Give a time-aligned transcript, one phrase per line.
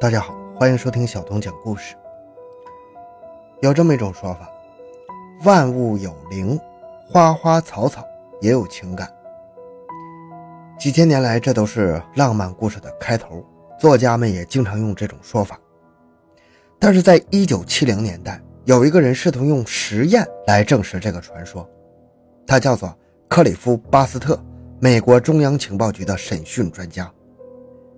[0.00, 1.94] 大家好，欢迎收听小东讲故事。
[3.60, 4.50] 有这么一种说法：
[5.44, 6.58] 万物有灵，
[7.06, 8.02] 花花草草
[8.40, 9.12] 也有情感。
[10.78, 13.44] 几千年来，这都是浪漫故事的开头，
[13.78, 15.60] 作家们也经常用这种说法。
[16.78, 21.68] 但是在一九七零年代，有一个人试图用实验来证实这个传说，
[22.46, 22.98] 他叫做
[23.28, 24.42] 克里夫·巴斯特，
[24.80, 27.12] 美国中央情报局的审讯专家。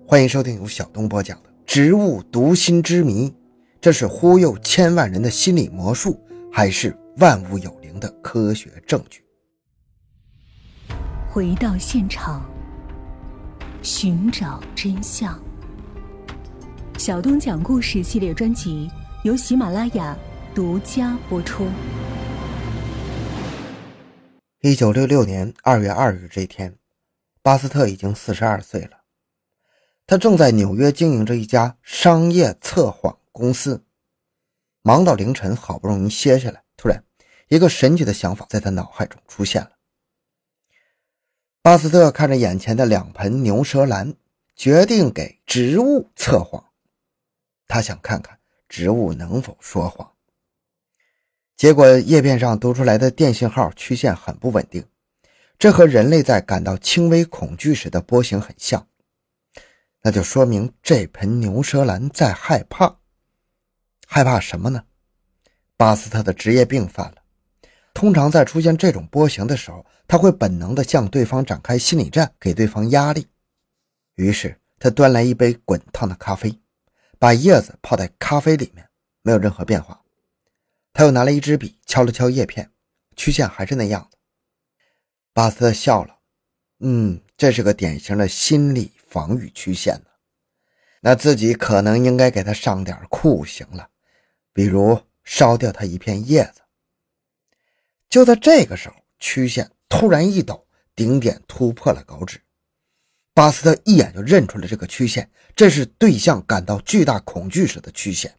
[0.05, 1.52] 欢迎收听由小东播讲的。
[1.65, 3.33] 植物读心之谜，
[3.81, 6.19] 这是忽悠千万人的心理魔术，
[6.51, 9.23] 还是万物有灵的科学证据？
[11.31, 12.45] 回到现场，
[13.81, 15.41] 寻找真相。
[16.97, 18.89] 小东讲故事系列专辑
[19.23, 20.15] 由喜马拉雅
[20.53, 21.67] 独家播出。
[24.61, 26.75] 一九六六年二月二日这天，
[27.41, 29.02] 巴斯特已经四十二岁了。
[30.05, 33.83] 他正在纽约经营着一家商业测谎公司，
[34.81, 37.03] 忙到凌晨，好不容易歇下来，突然，
[37.47, 39.71] 一个神奇的想法在他脑海中出现了。
[41.61, 44.13] 巴斯特看着眼前的两盆牛舌兰，
[44.55, 46.65] 决定给植物测谎。
[47.65, 48.37] 他想看看
[48.67, 50.11] 植物能否说谎。
[51.55, 54.85] 结果叶片上读出来的电信号曲线很不稳定，
[55.57, 58.85] 这和人类在感到轻微恐惧时的波形很像。
[60.05, 62.97] 那就说明这盆牛舌兰在害怕，
[64.05, 64.83] 害怕什么呢？
[65.77, 67.23] 巴斯特的职业病犯了。
[67.93, 73.25] 通常在出现这种波形的时候，他会本能地向对方展开心理战，给对方压力。
[74.15, 76.59] 于是他端来一杯滚烫的咖啡，
[77.17, 78.85] 把叶子泡在咖啡里面，
[79.21, 80.01] 没有任何变化。
[80.91, 82.69] 他又拿了一支笔，敲了敲叶片，
[83.15, 84.17] 曲线还是那样的。
[85.31, 86.17] 巴斯特笑了，
[86.79, 88.91] 嗯，这是个典型的心理。
[89.13, 90.09] 防御曲线呢？
[91.01, 93.87] 那自己可能应该给他上点酷刑了，
[94.51, 96.61] 比如烧掉他一片叶子。
[98.09, 100.65] 就在这个时候，曲线突然一抖，
[100.95, 102.41] 顶点突破了稿纸。
[103.35, 108.33] 巴斯特一眼就认出了这个曲线，这是对象感到巨大恐惧时的曲线。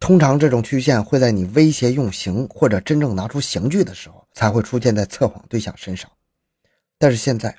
[0.00, 6.10] 通常这种曲线会在你威胁用刑或者真正拿出刑具的时候才会出现在测谎对象身上，
[6.98, 7.56] 但是现在。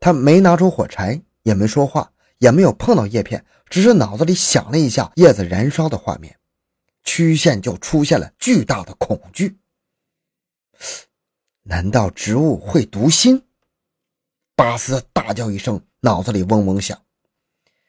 [0.00, 6.38] 他没拿出火柴，也没说话，也没有碰到叶片，只是脑子里想了一下叶子燃烧的画面，
[7.04, 9.58] 曲线就出现了巨大的恐惧。
[11.64, 13.42] 难道植物会读心？
[14.54, 17.00] 巴斯大叫一声，脑子里嗡嗡响。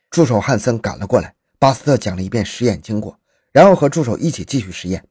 [0.10, 3.20] 助手汉森赶了过来，巴斯特讲了一遍实验经过，
[3.52, 5.08] 然后和助手一起继续实验。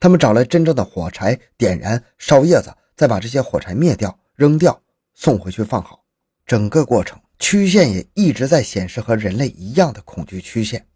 [0.00, 4.80] 他们找来真正的火柴，点燃，烧叶子，再把这些火柴灭掉，扔掉，
[5.14, 6.04] 送回去放好。
[6.48, 10.88] 整个过程曲线也一直在显示和人类一样的恐惧曲线，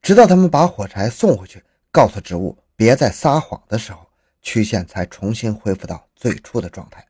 [0.00, 4.06] 直到他们把火柴送回去，告诉植物别再撒谎的时候，
[4.40, 7.04] 曲线才重新恢复到最初的状态。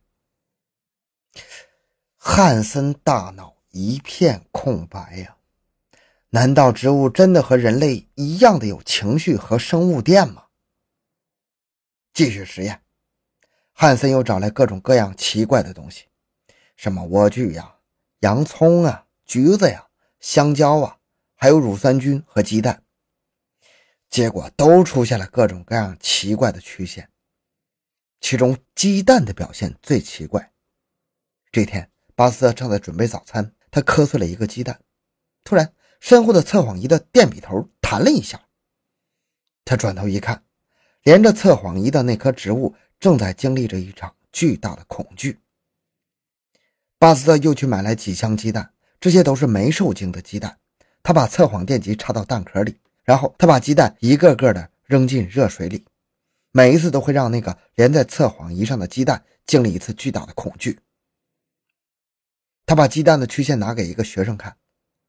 [2.17, 5.37] 汉森大脑一片空白呀，
[6.31, 10.45] 难道植物真的和人类一样的有情绪和生物电吗？
[12.15, 12.81] 继续实验，
[13.73, 16.07] 汉森又找来各种各样奇怪的东西，
[16.77, 17.73] 什么莴苣呀。
[18.25, 19.87] 洋葱啊，橘子呀，
[20.19, 20.97] 香蕉啊，
[21.35, 22.83] 还有乳酸菌和鸡蛋，
[24.09, 27.11] 结果都出现了各种各样奇怪的曲线。
[28.23, 30.55] 其中鸡蛋的表现最奇怪。
[31.53, 34.81] 这天，巴斯特正在准备早餐，他磕碎了一个鸡蛋，
[35.45, 38.41] 突然，身后的测谎仪的电笔头弹了一下。
[39.67, 40.43] 他转头一看，
[41.03, 45.39] 连着测谎仪的那棵植物正在经历着一场巨大的恐惧。
[47.05, 50.59] 巴斯特又去买来几箱鸡蛋，这些都是没受精的鸡蛋。
[51.03, 55.85] 他把测谎电极插到蛋壳里，然后他把鸡蛋一个个的扔进热水里，
[56.51, 60.81] 每一次都会让那个连在测谎仪上的鸡蛋经历一次巨大的恐惧。
[62.65, 64.57] 他把鸡蛋的曲线拿给一个学生看，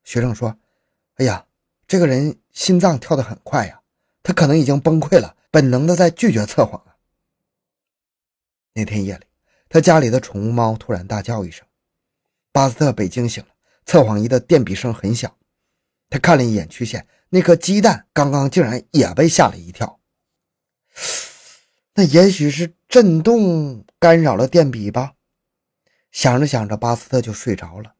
[0.03, 0.53] 学生说
[1.15, 1.45] ：“哎呀，
[1.87, 3.79] 这个人心脏跳得很快呀，
[4.21, 6.97] 他可能已经崩溃了，本能的在拒绝测谎了。”
[8.75, 9.23] 那天夜里，
[9.69, 11.65] 他家里的宠物猫突然大叫一声。
[12.55, 13.49] 巴斯特被惊醒了，
[13.85, 15.29] 测谎仪的电笔声很响。
[16.09, 19.99] 他看了一眼曲线，那颗鸡蛋刚刚竟然也被吓了一跳。
[21.95, 25.15] 那也许是震动干扰了电笔吧？
[26.13, 27.95] 想着想着，巴斯特就睡着了。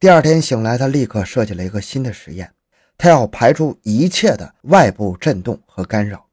[0.00, 2.54] 第二天醒来，他立刻设计了一个新的实验，
[2.96, 6.30] 他要排除一切的外部震动和干扰。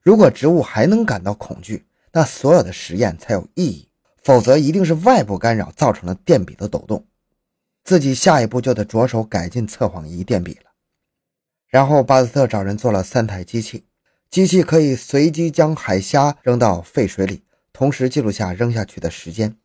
[0.00, 3.89] 如果植物还能感到恐惧，那所有的实验才有意义。
[4.22, 7.06] 否则，一定是外部干扰造成了电笔的抖动。
[7.82, 10.70] 自己下一步就得着手改进测谎仪电笔了。
[11.68, 13.86] 然后巴斯特找人做了三台机器，
[14.28, 19.56] 机器可以随机将海虾扔到沸水里，同时记录下扔下去的时间。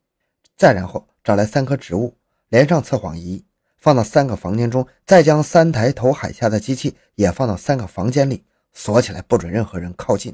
[0.56, 2.16] 再然后找来三棵植物，
[2.48, 3.44] 连上测谎仪，
[3.78, 10.34] 放到三个房间中，再将三台投海虾的机器也放到三个房间里，锁起来，不准任何人靠近。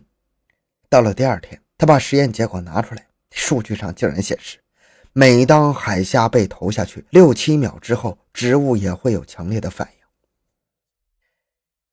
[0.88, 4.60] 到了第二天，他把实验结果拿出来，数据上竟然显示，
[5.14, 9.90] 每当海虾被投下去六七秒之后，植物也会有强烈的反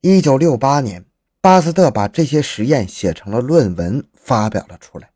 [0.01, 0.11] 应。
[0.11, 1.05] 一九六八年，
[1.41, 5.09] 巴斯特把这些实验写成了论文，发表了出来。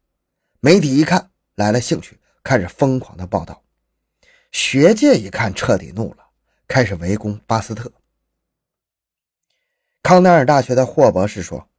[0.59, 3.61] 媒体一看来了兴趣，开始疯狂的报道。
[4.51, 6.25] 学界一看彻底怒了，
[6.67, 7.91] 开始围攻巴斯特。
[10.01, 11.69] 康奈尔大学的霍博士说：“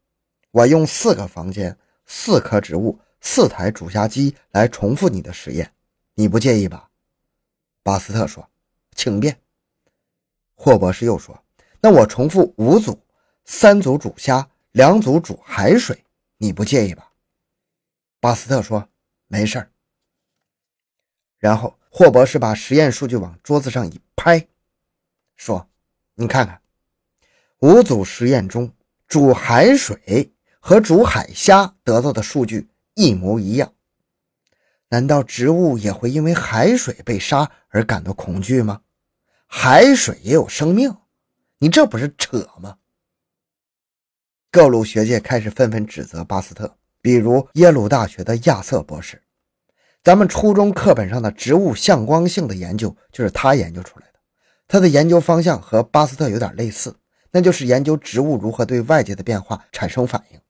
[0.51, 1.77] 我用四个房间、
[2.07, 5.73] 四棵植物、四台煮虾机来重复你的实验，
[6.15, 6.91] 你不介意吧？”
[7.83, 8.51] 巴斯特说
[8.95, 9.41] ：“请便。”
[10.55, 11.43] 霍博士又说。
[11.81, 13.03] 那我重复五组，
[13.45, 16.05] 三组煮虾，两组煮海水，
[16.39, 17.13] 你不介意吧？
[18.21, 18.89] 巴斯特说
[19.27, 19.71] 没事儿。
[21.39, 24.47] 然后霍博士把实验数据往桌子上一拍，
[25.37, 25.69] 说
[26.15, 26.61] ：“你看看，
[27.59, 28.73] 五组实验中
[29.07, 33.73] 煮海水和煮海虾得到的数据一模一样。
[34.89, 38.81] 难道植物也会因为海水被杀而感到恐惧吗？
[39.47, 40.97] 海水也有生命。”
[41.59, 42.77] 你这不是扯吗？
[44.51, 49.23] 各路学界开始纷纷指责巴斯特，比如耶鲁大学的亚瑟博士。
[50.03, 54.19] 咱们初中课本上的植物向光性的研究就是他研究出来的。
[54.69, 56.95] 他的研究方向和巴斯特有点类似，
[57.31, 60.41] 那就是研究植物如何对外界的变化产生反应。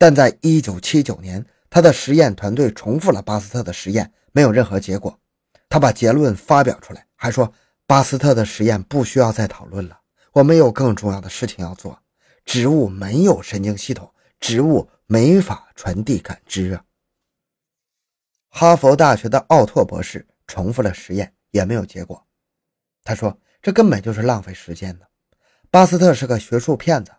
[0.00, 5.20] 但在1979年，他的实验团队重复了巴斯特的实验，没有任何结果。
[5.68, 7.52] 他把结论发表出来，还说
[7.86, 10.00] 巴斯特的实验不需要再讨论了。
[10.32, 12.00] 我们有更重要的事情要做。
[12.46, 14.10] 植物没有神经系统，
[14.40, 16.82] 植物没法传递感知啊。
[18.48, 22.26] 哈佛大学的奥拓博士重复了实验，也没有结果。
[23.04, 25.06] 他说：“这根本就是浪费时间的。”
[25.70, 27.12] 巴斯特是个学术骗子。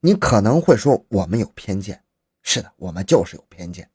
[0.00, 2.02] 你可能会说我们有偏见，
[2.44, 3.90] 是的，我们就是有偏见。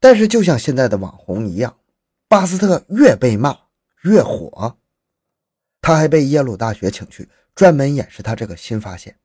[0.00, 1.78] 但是就像现在的网红一样，
[2.26, 3.56] 巴斯特越被骂
[4.02, 4.76] 越火。
[5.80, 9.16] 他还被耶鲁大学请去，专门演示他这个新发现。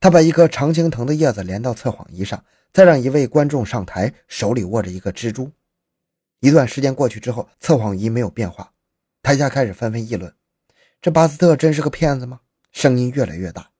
[0.00, 5.52] 他把一颗常青藤的叶子连到测谎仪上，再让一位观众上台，手里握着一个蜘蛛。
[6.40, 8.72] 一段时间过去之后，测谎仪没有变化，
[9.22, 10.34] 台下开始纷纷议论：
[11.00, 12.40] 这巴斯特真是个骗子吗？
[12.72, 13.70] 声音越来越大，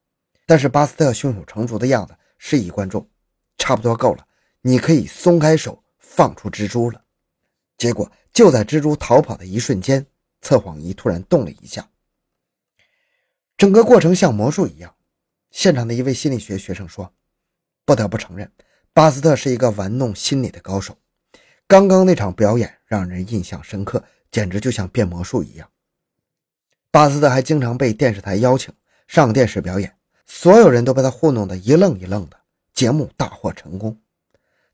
[0.47, 3.09] 但是巴斯特胸有成竹的样子示意观众：
[3.59, 4.27] 差不多够了，
[4.61, 7.05] 你可以松开手，放出蜘蛛了。
[7.77, 10.07] 结果就在蜘蛛逃跑的一瞬间。
[10.47, 11.89] 测谎仪突然动了一下，
[13.57, 14.95] 整个过程像魔术一样。
[15.51, 17.15] 现场的一位心理学学生说
[17.87, 18.53] ：“不得不承认，
[18.93, 20.99] 巴斯特是一个玩弄心理的高手。
[21.67, 25.67] 刚刚那场表演让人印象深刻，简直就像变魔术一样。”
[26.93, 28.71] 巴斯特还经常被电视台邀请
[29.09, 29.97] 上电视表演，
[30.27, 32.39] 所有人都被他糊弄得一愣一愣的。
[32.73, 34.01] 节目大获成功，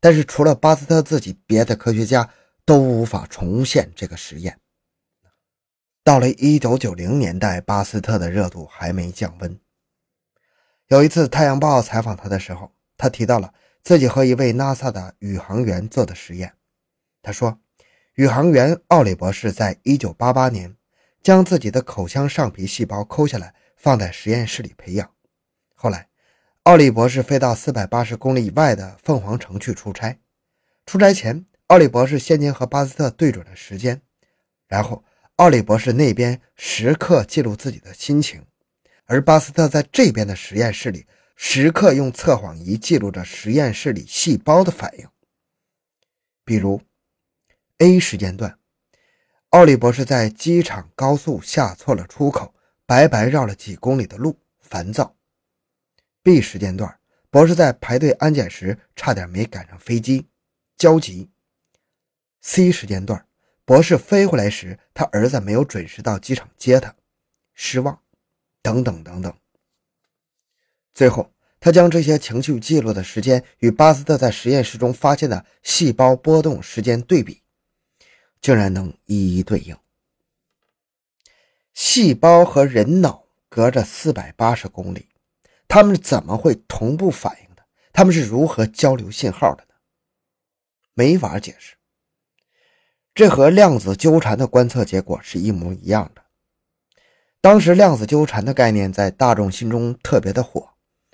[0.00, 2.30] 但是除了巴斯特自己，别的科学家
[2.64, 4.58] 都无法重现这个实验。
[6.02, 9.60] 到了一九九零年代，巴斯特的热度还没降温。
[10.88, 16.54] 有一次，《太阳报》采访他的时候，他提到了自己和一位 NASA 的宇航员做的实验。
[17.20, 17.60] 他说，
[18.14, 20.74] 宇航员奥利博士在一九八八年
[21.22, 25.12] 将自己的口腔上皮细胞抠下来，放在实验室里培养。
[25.82, 26.10] 后来，
[26.64, 30.18] 奥利博士飞到四百八十公里以外的凤凰城去出差。
[30.84, 34.02] 出差前，奥利博士先前和巴斯特对准了时间，
[34.68, 35.02] 然后。
[35.36, 38.44] 奥利博士那边时刻记录自己的心情，
[39.06, 45.08] 而巴斯特在这边的实验室里时刻用测谎仪记录着实验室里细胞的反应。
[46.44, 46.82] 比如
[47.78, 48.58] ，A 时间段，
[49.48, 55.16] 奥利博士在机场高速下错了出口，白白绕了几公里的路，烦躁
[56.22, 56.98] ；B 时间段，
[57.30, 60.26] 博士在排队安检时差点没赶上飞机，
[60.76, 61.30] 焦急
[62.42, 63.26] ；C 时间段。
[63.64, 66.96] 博士飞回来时，他儿子没有准时到机场接他，
[67.54, 68.02] 失望，
[68.62, 69.32] 等等等等。
[70.92, 77.42] 最后，他将这些情绪记录的时间与巴斯特在实验室中发现的细胞波动时间对比，
[78.40, 79.76] 竟然能一一对应。
[81.72, 85.09] 细胞和人脑隔着四百八十公里，
[85.70, 87.62] 他们怎么会同步反应的？
[87.92, 89.74] 他们是如何交流信号的呢？
[90.94, 91.76] 没法解释。
[93.14, 96.24] 这和量子纠缠的观测结果是一模一样的。
[97.40, 100.70] 当时量子纠缠的概念在大众心中特别的火，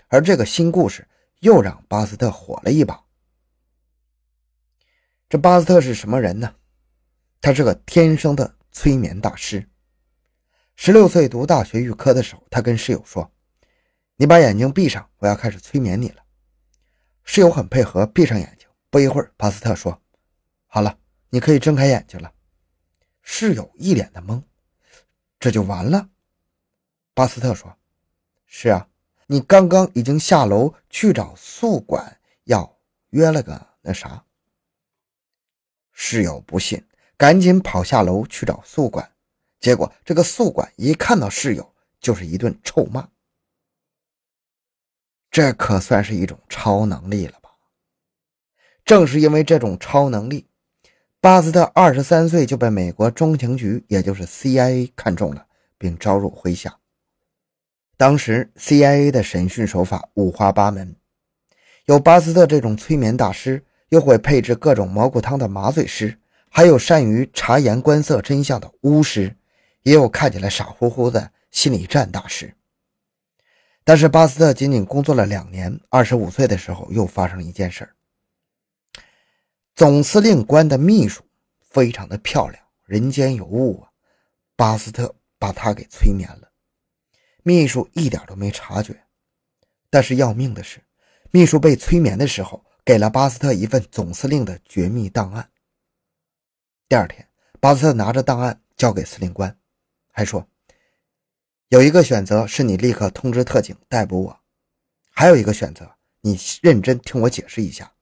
[0.08, 1.06] 而这个新故事
[1.40, 3.04] 又让巴斯特火了一把。
[5.28, 6.54] 这巴斯特是什么人呢？
[7.42, 9.68] 他是个天生的催眠大师。
[10.76, 13.30] 十六岁读大学预科的时候，他跟室友说
[14.16, 16.22] ：“你把眼睛闭上，我要开始催眠你了。”
[17.24, 18.66] 室友很配合，闭上眼睛。
[18.88, 20.00] 不一会儿，巴斯特说
[20.66, 22.32] ：“好了，你可以睁开眼睛了。”
[23.20, 24.42] 室友一脸的懵
[25.38, 26.08] ：“这就完了？”
[27.12, 27.76] 巴斯特说
[28.46, 28.88] ：“是啊，
[29.26, 32.78] 你刚刚已经下楼去找宿管要
[33.10, 34.24] 约了个那啥。”
[35.92, 39.12] 室友不信，赶紧跑下楼去找宿管。
[39.58, 43.08] 结果，这个宿管一看到室友，就是一顿臭骂。
[45.36, 47.50] 这可算是一种超能力了吧？
[48.86, 50.46] 正是因为这种超能力，
[51.20, 55.44] 巴斯特二十三岁就被美国中情局，也就是 CIA 看中了，
[55.76, 56.78] 并招入麾下。
[57.98, 60.96] 当时 CIA 的审讯手法五花八门，
[61.84, 69.36] 有巴斯特这种催眠大师，又会配置各种蘑菇汤的麻醉师，还有善于察言观色真相的巫师。
[69.82, 72.55] 也有看起来傻乎乎的心理战大师，
[73.88, 77.88] 但是巴斯特仅仅工作了两年，二十五岁的时候又发生了一件事
[79.76, 81.22] 总司令官的秘书
[81.60, 83.88] 非常的漂亮，人间有物啊！
[84.56, 86.50] 巴斯特把她给催眠了，
[87.44, 89.00] 秘书一点都没察觉。
[89.88, 90.82] 但是要命的是，
[91.30, 95.48] 秘书被催眠的时候给了巴斯特一份总司令的绝密档案。
[96.88, 97.24] 第二天，
[97.60, 99.56] 巴斯特拿着档案交给司令官。
[100.10, 100.44] 还说，
[101.68, 104.40] 有一个选择是你立刻通知特警逮捕我，
[105.10, 107.92] 还有一个选择，你认真听我解释一下。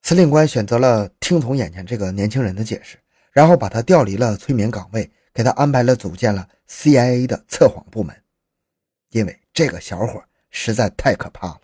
[0.00, 2.96] 司令官选择了听从眼前这个年轻人的解释，
[3.32, 8.16] 然后把他调离了催眠岗位，给他安排了组建了 CIA 的测谎部门，
[9.10, 11.62] 因为这个小伙实在太可怕了，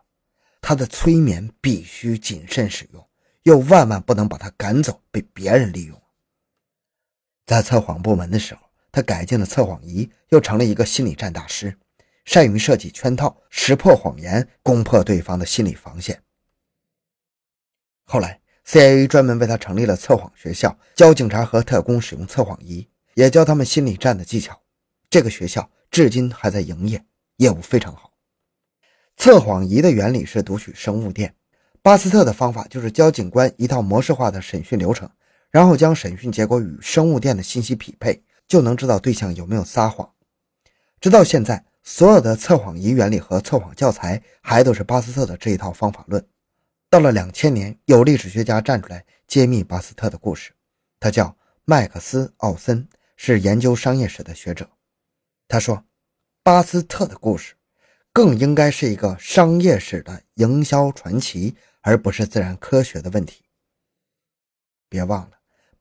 [0.60, 3.08] 他的催眠必须谨慎使用，
[3.44, 6.02] 又万万不能把他赶走，被别人利用。
[7.46, 8.69] 在测谎部门的时候。
[8.92, 11.76] 他改进了测谎仪，又成了一个心理战大师，
[12.24, 16.22] 善于设计圈套，识破谎言，攻破对方的心理防线。
[18.04, 24.60] 后来，CIA 专门为他成立了测谎学校，教警察和特工使用测谎仪，也教他们心理战的技巧。
[25.08, 27.04] 这个学校至今还在营业，
[27.36, 28.12] 业务非常好。
[29.16, 31.34] 测谎仪的原理是读取生物电，
[31.82, 35.08] 巴斯特的方法就是教警官一套模式化的审讯流程，
[35.50, 38.22] 然后将审讯结果与生物电的信息匹配。
[38.50, 40.12] 就能知道对象有没有撒谎。
[41.00, 46.26] 直到现在，所有的测谎仪原理和测谎教材还都是巴斯特的这一套方法论。
[46.90, 50.52] 到了两千年，有历史学家站出来揭秘巴斯特的故事。
[50.98, 54.68] 他叫麦克斯·奥森，是研究商业史的学者。
[55.46, 55.84] 他说，
[56.42, 57.54] 巴斯特的故事
[58.12, 63.44] 更应该是一个商业史的营销传奇，而不是自然科学的问题。
[64.88, 65.39] 别忘了。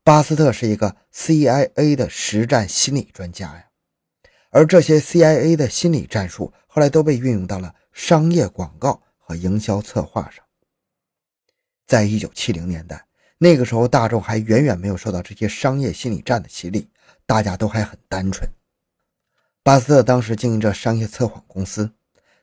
[0.10, 3.66] 巴斯特是一个 CIA 的实战心理专家呀，
[4.50, 10.44] 而这些 CIA 的心理战术后来都被运用到了商业广告和营销策划上。
[11.86, 13.06] 在一九七零年代，
[13.38, 16.90] 那个时候大众还远远没有受到这些商业心理战的洗礼，
[17.28, 18.52] 大家都还很单纯。
[19.62, 21.92] 巴斯特当时经营着商业测谎公司，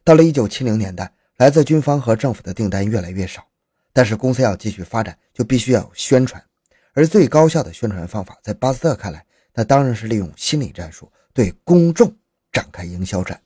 [0.05, 3.45] 到了一九七零年代，来自军方和政府的订单越来越少，
[3.93, 6.41] 但是公司要继续发展，就必须要有宣传。
[6.97, 9.23] 而最高效的宣传方法，在巴斯特看来，
[9.53, 12.11] 那当然是利用心理战术对公众
[12.51, 13.39] 展开营销战。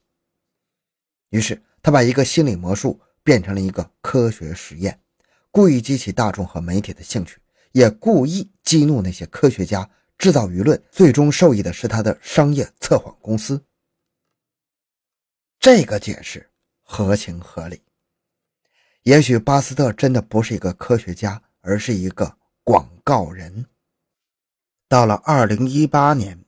[1.30, 4.96] 于是，他把一个心理魔术变成了一个科学实验，
[5.50, 7.40] 故意激起大众和媒体的兴趣，
[7.72, 10.80] 也故意激怒那些科学家，制造舆论。
[10.92, 13.60] 最终受益的是他的商业测谎公司。
[15.58, 16.48] 这个解释
[16.82, 17.82] 合情合理。
[19.02, 22.36] 也许巴斯特真的不是一个科学家，而是一个。
[22.70, 23.66] 广告人。
[24.86, 26.44] 到了二零一八年，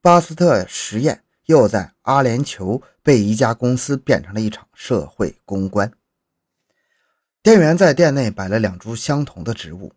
[0.00, 5.92] 巴斯特实验又在阿联酋被一家公司变成了一场社会公关。
[7.42, 9.92] 店员在店内摆了两株相同的植物，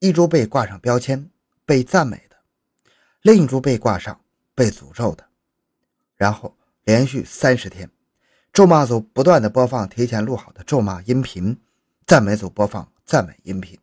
[0.00, 1.30] 一株被挂上标签
[1.64, 2.34] 被赞美的，
[3.22, 4.20] 另一株被挂上
[4.56, 5.24] 被诅咒的。
[6.16, 7.88] 然后连续三十天，
[8.52, 11.56] 咒骂组不断的播放提前录好的咒骂音频，
[12.08, 13.78] 赞美组播放赞美音频。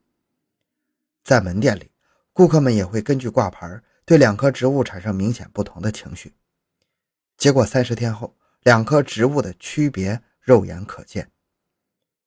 [1.23, 1.91] 在门店里，
[2.33, 6.33] 顾客们也会根据挂牌对两棵植物产生明显不同的情绪。
[7.37, 11.31] 结果三十天后，两棵植物的区别肉眼可见。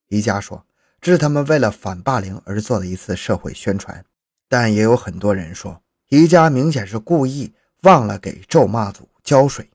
[0.09, 0.67] 宜家说，
[1.00, 4.05] 这是他们为了反霸凌而做的一次社会宣传，
[4.49, 9.71] 但也有很多人说，宜家明显是故意忘了给咒骂组浇水。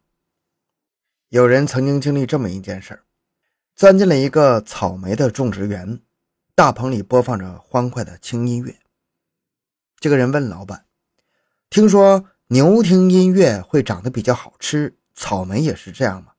[1.30, 3.04] 有人曾经经历这么一件事儿：
[3.76, 6.00] 钻进了一个草莓的种植园，
[6.56, 8.76] 大棚里播放着欢快的轻音乐。
[10.02, 10.88] 这个人问老板
[11.70, 16.32] ：“听说牛听音乐会长得比较好吃，草莓也是这样吗？”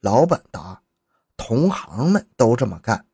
[0.00, 0.82] 老板答
[1.34, 3.06] ：“同行们都这么干。”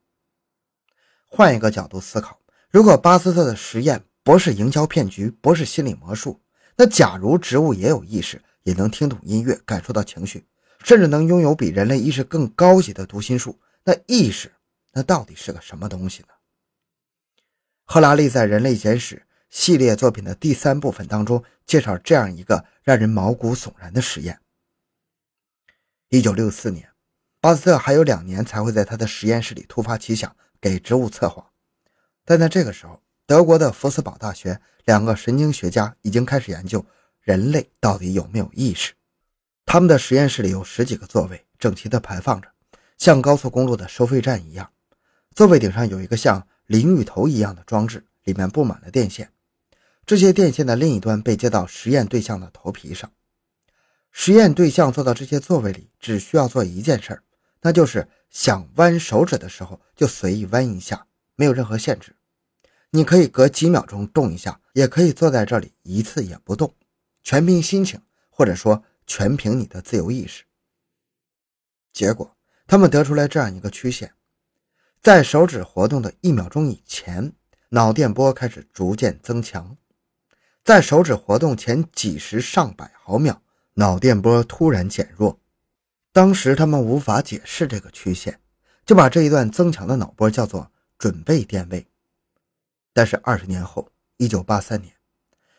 [1.30, 6.42] 换一个角度思考，如果巴斯特的实验不是营销骗局，不是心理魔术，
[6.74, 10.44] 那假如植物也有意识，也能听懂音乐，感受到情绪，
[10.82, 14.52] 甚至能拥有比人类意识更高级的读心术，那意识
[14.90, 16.28] 那到底是个什么东西呢？
[17.84, 19.14] 赫拉利在《人类简史》。
[19.54, 24.40] 系列作品的第三部分当中，介绍这样一个让人毛骨悚然的实验。
[26.08, 26.90] 一九六四年，
[27.40, 31.46] 巴斯特还有两年才会在他的实验室里突发奇想，给植物测谎。
[32.24, 36.84] 但在这个时候，德国的福斯堡大学两个神经学家已经开始研究
[37.20, 38.92] 人类到底有没有意识。
[39.64, 42.48] 他们的实验室里有十几个座位，整齐地排放着，
[42.98, 44.68] 像高速公路的收费站一样。
[45.32, 49.30] 座位顶上有一个像淋浴头一样的装置，里面布满了电线。
[50.06, 53.10] 这些电线的另一端被接到实验对象的头皮上，
[54.10, 57.22] 实验对象坐到这些座位里，只需要做一件事儿，
[57.62, 61.06] 那就是想弯手指的时候就随意弯一下，
[61.36, 62.14] 没有任何限制。
[62.90, 66.74] 你可以隔几秒钟动一下，也可以坐在这里一次也不动，
[67.22, 70.44] 全凭心情，或者说全凭你的自由意识。
[71.92, 74.12] 结果，他们得出来这样一个曲线：
[75.00, 77.32] 在手指活动的一秒钟以前，
[77.70, 79.76] 脑电波开始逐渐增强。
[80.64, 83.38] 在手指活动前几十上百毫秒，
[83.74, 85.38] 脑电波突然减弱。
[86.10, 88.40] 当时他们无法解释这个曲线，
[88.86, 91.86] 就把这一段增强的脑波叫做准备电位。
[92.94, 94.94] 但是二十年后，一九八三年，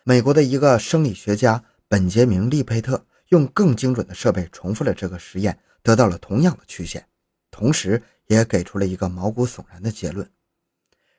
[0.03, 7.08] 美国的一个生理学家本杰明·利佩特用更精准的设备重复了这个实验，得到了同样的曲线，
[7.51, 10.27] 同时也给出了一个毛骨悚然的结论：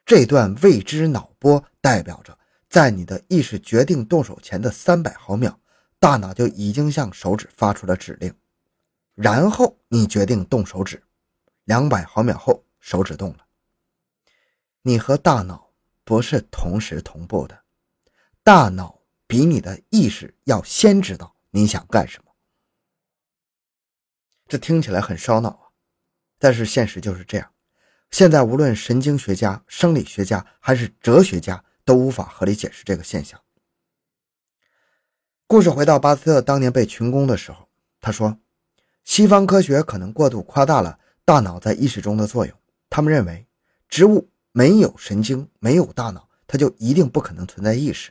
[0.05, 2.37] 这段未知脑波代表着。
[2.69, 5.59] 在你的意识决定动手前的三百毫秒，
[5.99, 8.35] 大脑就已经向手指发出了指令，
[9.15, 11.03] 然后你决定动手指。
[11.65, 13.47] 两百毫秒后，手指动了。
[14.83, 15.71] 你和大脑
[16.05, 17.63] 不是同时同步的，
[18.43, 22.33] 大脑比你的意识要先知道你想干什么。
[24.47, 25.67] 这听起来很烧脑啊，
[26.39, 27.53] 但是现实就是这样。
[28.11, 31.65] 现在无论神经学家、生理学家还是哲学家。
[31.87, 33.41] 都无法合理解释这个现象。
[35.47, 37.69] 故事回到巴斯特当年被群攻的时候，
[38.01, 38.37] 他说
[39.05, 42.59] ：“西方科学可能过度夸大了大脑在意识中的作用。
[42.91, 43.47] 他们认为，
[43.89, 48.11] 植物没有神经，没有大脑，它就一定不可能存在意识。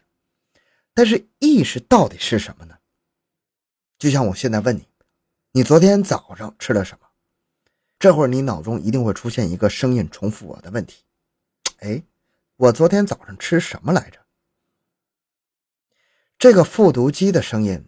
[0.93, 2.77] 但是，意识到底是什么呢？
[3.99, 4.87] 就像我现在问你，
[5.51, 7.07] 你昨天早上吃了什么？
[7.99, 11.03] 这会儿你脑中一定会出现一个声音，重复我的问题。
[11.79, 12.01] 哎。”
[12.57, 14.25] 我昨天早上吃什么来着？
[16.37, 17.87] 这个复读机的声音，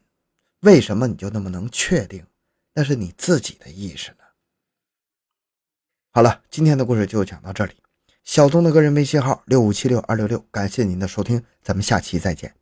[0.60, 2.26] 为什么你就那么能确定
[2.74, 4.18] 那是你自己的意识呢？
[6.12, 7.76] 好了，今天的故事就讲到这里。
[8.24, 12.54] 小东的个人微信号六五七六二六六，感谢您的收听，咱们下期再见。